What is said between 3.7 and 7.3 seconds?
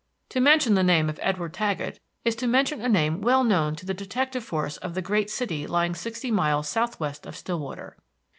to the detective force of the great city lying sixty miles southwest